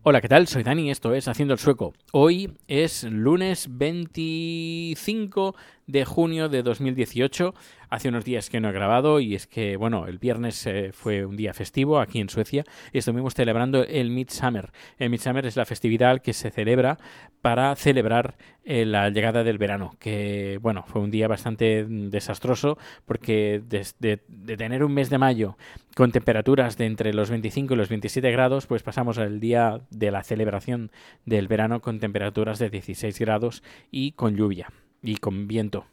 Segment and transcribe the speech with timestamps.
[0.00, 0.46] Hola, ¿qué tal?
[0.46, 1.92] Soy Dani, esto es Haciendo el Sueco.
[2.12, 5.54] Hoy es lunes 25
[5.86, 7.54] de junio de 2018.
[7.90, 11.24] Hace unos días que no he grabado y es que, bueno, el viernes eh, fue
[11.24, 14.72] un día festivo aquí en Suecia y estuvimos celebrando el Midsummer.
[14.98, 16.98] El Midsummer es la festividad que se celebra
[17.40, 23.62] para celebrar eh, la llegada del verano, que, bueno, fue un día bastante desastroso porque
[23.64, 25.56] desde de tener un mes de mayo
[25.94, 30.10] con temperaturas de entre los 25 y los 27 grados, pues pasamos al día de
[30.10, 30.90] la celebración
[31.26, 34.68] del verano con temperaturas de 16 grados y con lluvia
[35.04, 35.86] y con viento.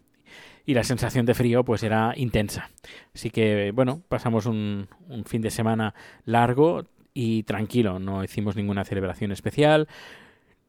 [0.66, 2.70] Y la sensación de frío pues era intensa.
[3.14, 4.88] Así que bueno, pasamos un,
[5.26, 5.94] fin de semana
[6.26, 8.00] largo y tranquilo.
[8.00, 9.88] No hicimos ninguna celebración especial.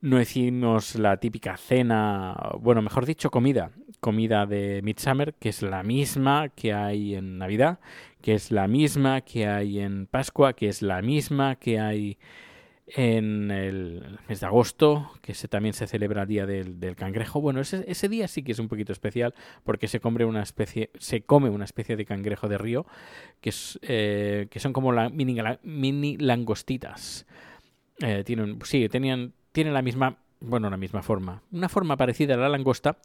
[0.01, 3.71] No hicimos la típica cena, bueno, mejor dicho, comida.
[4.01, 7.79] Comida de Midsummer, que es la misma que hay en Navidad,
[8.21, 12.19] que es la misma que hay en Pascua, que es la misma que hay
[12.87, 17.41] en el mes de agosto, que también se celebra el Día del, del Cangrejo.
[17.41, 20.91] Bueno, ese, ese, día sí que es un poquito especial porque se come una especie,
[20.99, 22.87] se come una especie de cangrejo de río
[23.41, 27.27] que, es, eh, que son como la, mini langostitas.
[28.01, 32.39] Eh, tienen, sí, tenían, tienen la misma, bueno, la misma forma, una forma parecida a
[32.39, 32.99] la langosta,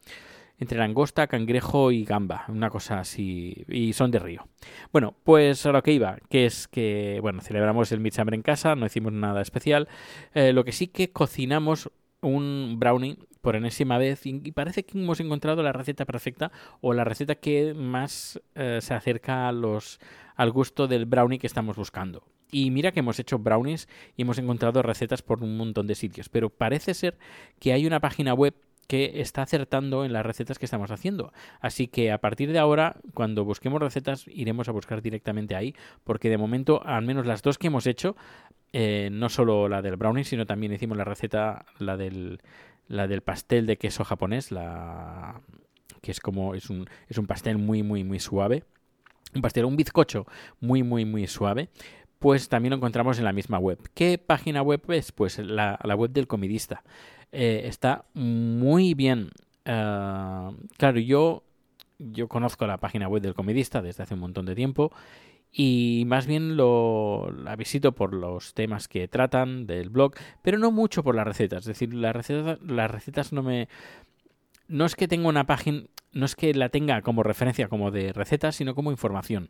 [0.60, 4.48] entre langosta, cangrejo y gamba, una cosa así, y son de río.
[4.92, 8.76] Bueno, pues a lo que iba, que es que, bueno, celebramos el Midsummer en casa,
[8.76, 9.88] no hicimos nada especial,
[10.34, 11.92] eh, lo que sí que cocinamos
[12.22, 17.04] un brownie por enésima vez y parece que hemos encontrado la receta perfecta o la
[17.04, 20.00] receta que más eh, se acerca a los,
[20.36, 22.24] al gusto del brownie que estamos buscando.
[22.52, 26.30] Y mira que hemos hecho brownies y hemos encontrado recetas por un montón de sitios,
[26.30, 27.18] pero parece ser
[27.60, 28.56] que hay una página web
[28.88, 31.34] que está acertando en las recetas que estamos haciendo.
[31.60, 36.30] Así que a partir de ahora, cuando busquemos recetas, iremos a buscar directamente ahí, porque
[36.30, 38.16] de momento, al menos las dos que hemos hecho,
[38.74, 42.42] eh, no solo la del brownie, sino también hicimos la receta, la del,
[42.88, 45.42] la del pastel de queso japonés, la
[46.02, 48.64] que es como es un, es un pastel muy muy muy suave,
[49.34, 50.26] un pastel, un bizcocho
[50.60, 51.70] muy muy muy suave,
[52.20, 53.80] pues también lo encontramos en la misma web.
[53.94, 55.12] ¿Qué página web es?
[55.12, 56.84] Pues la, la web del comidista.
[57.32, 59.30] Eh, está muy bien.
[59.66, 61.44] Uh, claro, yo,
[62.00, 64.92] yo conozco la página web del comidista desde hace un montón de tiempo
[65.52, 70.72] y más bien lo, la visito por los temas que tratan del blog, pero no
[70.72, 71.60] mucho por las recetas.
[71.62, 73.68] Es decir, las recetas, las recetas no me...
[74.68, 78.12] No es que tenga una página, no es que la tenga como referencia como de
[78.12, 79.50] recetas, sino como información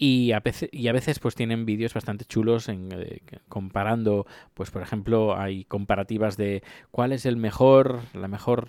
[0.00, 5.64] y a veces, pues tienen vídeos bastante chulos en, eh, comparando pues por ejemplo hay
[5.64, 8.68] comparativas de cuál es el mejor la mejor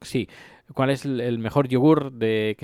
[0.00, 0.26] sí
[0.72, 2.56] cuál es el mejor yogur de,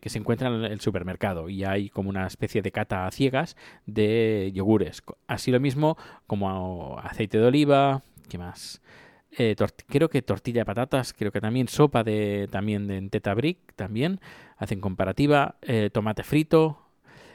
[0.00, 1.50] que se encuentra en el supermercado.
[1.50, 5.02] Y hay como una especie de cata a ciegas de yogures.
[5.26, 8.80] Así lo mismo como aceite de oliva qué más
[9.38, 9.56] eh,
[9.86, 14.20] creo que tortilla de patatas, creo que también sopa de también de Teta Brick, también
[14.58, 16.81] hacen comparativa, eh, tomate frito,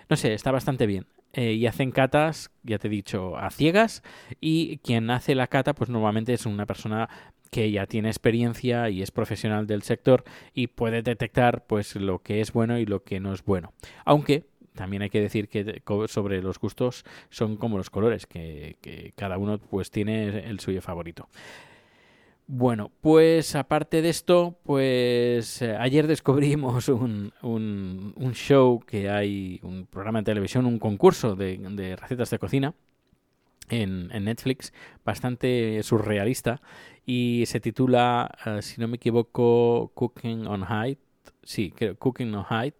[0.10, 1.06] no sé, está bastante bien.
[1.34, 4.02] Eh, y hacen catas, ya te he dicho, a ciegas.
[4.40, 7.10] Y quien hace la cata, pues normalmente es una persona
[7.52, 10.24] que ya tiene experiencia y es profesional del sector
[10.54, 13.74] y puede detectar pues lo que es bueno y lo que no es bueno.
[14.04, 19.14] Aunque también hay que decir que sobre los gustos son como los colores, que, que
[19.16, 21.30] cada uno pues tiene el suyo favorito.
[22.50, 29.86] Bueno, pues aparte de esto, pues eh, ayer descubrimos un, un, show que hay, un
[29.86, 32.74] programa de televisión, un concurso de, de recetas de cocina
[33.68, 34.72] en, en, Netflix,
[35.04, 36.62] bastante surrealista,
[37.06, 41.00] y se titula, uh, si no me equivoco, Cooking on Height,
[41.44, 42.76] sí, creo, Cooking on Height,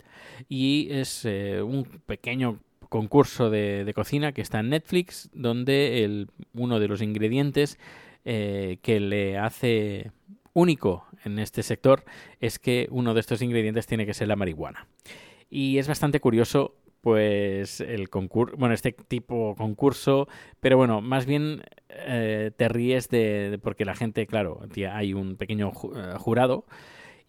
[0.48, 6.30] y es eh, un pequeño concurso de, de, cocina que está en Netflix, donde el,
[6.54, 7.78] uno de los ingredientes
[8.30, 10.12] eh, que le hace
[10.52, 12.04] único en este sector
[12.42, 14.86] es que uno de estos ingredientes tiene que ser la marihuana.
[15.50, 20.28] Y es bastante curioso pues el concurso, bueno, este tipo concurso,
[20.60, 24.60] pero bueno, más bien eh, te ríes de, porque la gente, claro,
[24.92, 26.66] hay un pequeño eh, jurado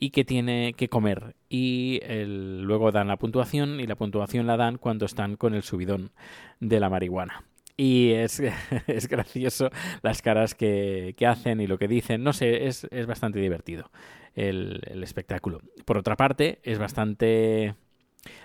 [0.01, 4.79] y que tiene que comer y luego dan la puntuación y la puntuación la dan
[4.79, 6.11] cuando están con el subidón
[6.59, 7.45] de la marihuana
[7.79, 8.43] y es,
[8.87, 9.71] es gracioso
[10.03, 12.23] las caras que, que, hacen y lo que dicen.
[12.23, 13.91] No sé, es, es bastante divertido
[14.35, 15.61] el, espectáculo.
[15.87, 17.75] Por otra parte, es bastante...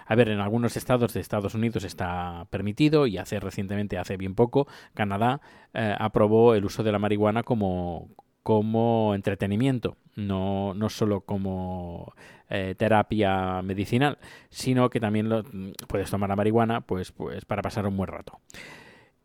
[0.05, 4.35] A ver, en algunos estados de Estados Unidos está permitido y hace recientemente, hace bien
[4.35, 5.41] poco, Canadá
[5.73, 8.09] eh, aprobó el uso de la marihuana como
[8.43, 12.13] como entretenimiento, no, no solo como
[12.49, 14.17] eh, terapia medicinal,
[14.49, 15.43] sino que también lo,
[15.87, 18.41] puedes tomar la marihuana pues, pues para pasar un buen rato.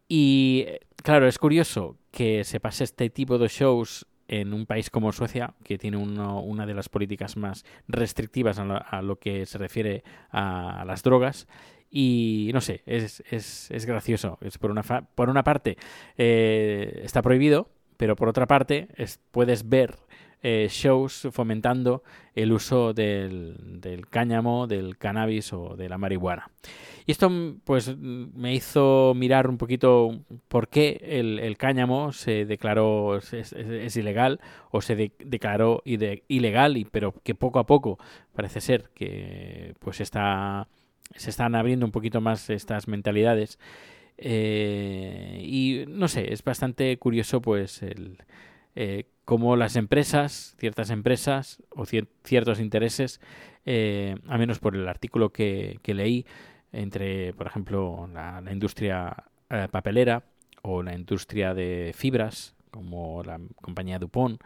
[0.09, 0.67] Y
[1.03, 5.55] claro, es curioso que se pase este tipo de shows en un país como Suecia,
[5.65, 10.83] que tiene uno, una de las políticas más restrictivas a lo, que se refiere a,
[10.83, 11.49] a, las drogas.
[11.91, 14.39] Y no sé, es, es, es gracioso.
[14.43, 15.79] Es por, una por una parte
[16.19, 19.97] eh, está prohibido, pero por otra parte es, puedes ver
[20.43, 22.02] eh, shows fomentando
[22.35, 26.50] el uso del, del, cáñamo, del cannabis o de la marihuana.
[27.06, 27.31] Y esto
[27.64, 34.40] pues me hizo mirar un poquito por qué el, el cáñamo se declaró es, ilegal
[34.70, 37.99] o se de, declaró ide, ilegal, y, pero que poco a poco
[38.35, 40.69] parece ser que pues está,
[41.17, 43.58] se están abriendo un poquito más estas mentalidades.
[44.19, 48.19] Eh, y no sé, es bastante curioso pues el,
[48.81, 53.21] eh, cómo las empresas, ciertas empresas o cier ciertos intereses,
[53.67, 56.25] eh, a menos por el artículo que, leí,
[56.71, 60.23] entre, por ejemplo, la, la industria eh, papelera
[60.63, 64.41] o la industria de fibras, como la compañía Dupont.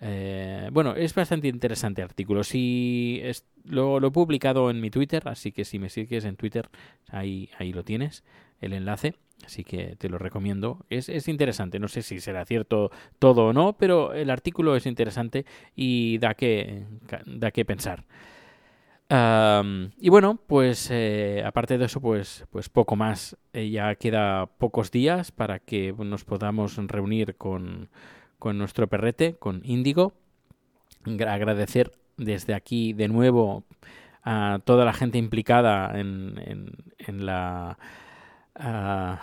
[0.00, 2.42] Eh, bueno, es bastante interesante el artículo.
[2.42, 6.36] Si es, lo, lo, he publicado en mi Twitter, así que si me sigues en
[6.36, 6.70] Twitter,
[7.10, 8.24] ahí, ahí lo tienes,
[8.62, 9.14] el enlace.
[9.44, 10.84] Así que te lo recomiendo.
[10.90, 11.78] Es, es, interesante.
[11.78, 16.34] No sé si será cierto todo o no, pero el artículo es interesante y da
[16.34, 16.84] que,
[17.26, 18.04] da que pensar.
[19.10, 23.36] Y bueno, pues eh, aparte de eso, pues, pues poco más.
[23.54, 27.88] Eh, ya queda pocos días para que nos podamos reunir con,
[28.38, 30.12] con nuestro perrete, con Índigo.
[31.26, 33.64] Agradecer desde aquí de nuevo
[34.24, 36.34] a toda la gente implicada en,
[36.98, 37.78] en la
[38.58, 39.16] uh,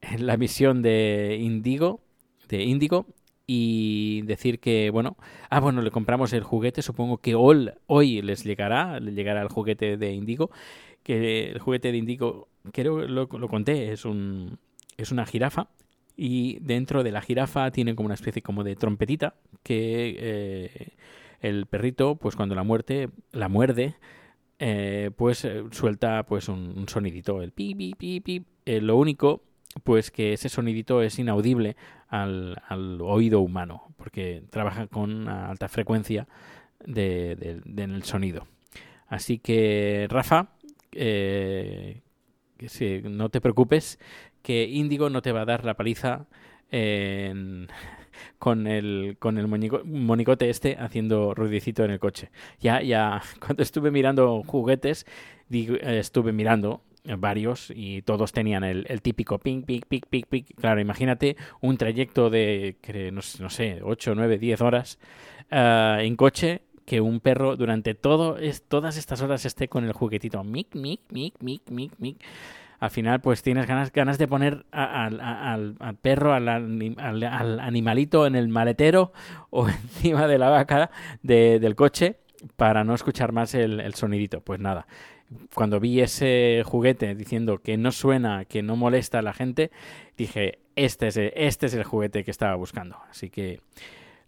[0.00, 2.00] en la misión de Indigo,
[2.48, 3.06] de Índigo,
[3.46, 5.16] y decir que, bueno,
[5.50, 9.48] ah, bueno, le compramos el juguete, supongo que hoy, hoy les llegará, le llegará el
[9.48, 10.50] juguete de Indigo,
[11.02, 14.58] que el juguete de Indigo, creo lo, lo conté, es un
[14.96, 15.68] es una jirafa
[16.16, 20.88] y dentro de la jirafa tiene como una especie como de trompetita que eh,
[21.40, 23.96] el perrito, pues cuando la muerte la muerde,
[24.58, 28.44] eh, pues eh, suelta pues un, un, sonidito, el pi pi pi pi.
[28.66, 29.42] Eh, lo único
[29.84, 31.76] pues que ese sonidito es inaudible
[32.08, 32.58] al,
[33.00, 36.28] oído humano, porque trabaja con alta frecuencia
[36.86, 38.46] en el sonido.
[39.08, 40.48] Así que, Rafa,
[40.92, 42.02] eh,
[42.58, 43.98] que si, no te preocupes,
[44.42, 46.26] que Índigo no te va a dar la paliza
[46.70, 47.68] en,
[48.38, 52.30] con el, con el monicote este haciendo ruidicito en el coche.
[52.60, 55.06] Ya, ya, cuando estuve mirando juguetes,
[55.48, 60.44] digo, estuve mirando varios y todos tenían el, típico ping, ping, ping, ping, ping.
[60.56, 62.76] Claro, imagínate un trayecto de,
[63.12, 64.98] no, no, sé, 8, 9, 10 horas
[65.50, 69.92] uh, en coche que un perro durante todo es, todas estas horas esté con el
[69.92, 72.16] juguetito mic, mic, mic, mic, mic, mic.
[72.80, 78.48] Al final, pues tienes ganas, ganas de poner al, perro, al, al, animalito en el
[78.48, 79.12] maletero
[79.50, 80.90] o encima de la vaca
[81.22, 82.16] de, del coche
[82.56, 84.40] para no escuchar más el, sonidito.
[84.40, 84.86] Pues nada,
[85.54, 89.70] cuando vi ese juguete diciendo que no suena, que no molesta a la gente,
[90.16, 92.98] dije, este es el, este es el juguete que estaba buscando.
[93.10, 93.60] Así que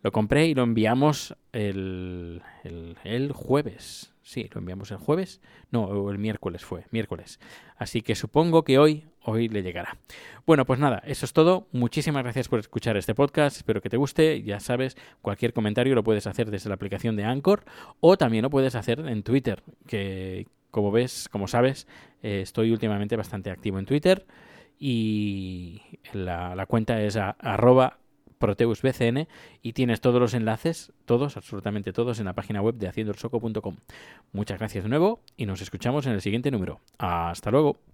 [0.02, 4.12] lo compré y lo enviamos el, el, el jueves.
[4.22, 5.40] Sí, lo enviamos el jueves.
[5.70, 7.38] No, el miércoles fue, miércoles.
[7.76, 9.96] Así que supongo que hoy, hoy le llegará.
[10.46, 11.66] Bueno, pues nada, eso es todo.
[11.72, 13.56] Muchísimas gracias por escuchar este podcast.
[13.56, 14.42] Espero que te guste.
[14.42, 17.64] Ya sabes, cualquier comentario lo puedes hacer desde la aplicación de Anchor
[18.00, 21.86] o también lo puedes hacer en Twitter, que como ves, como sabes,
[22.22, 24.26] eh, estoy últimamente bastante activo en Twitter
[24.78, 25.80] y
[26.12, 27.98] la, cuenta es arroba
[28.38, 29.28] proteusbcn
[29.62, 33.76] y tienes todos los enlaces, todos, absolutamente todos, en la página web de haciendoelsoco.com.
[34.32, 36.80] Muchas gracias de nuevo y nos escuchamos en el siguiente número.
[36.98, 37.93] Hasta luego.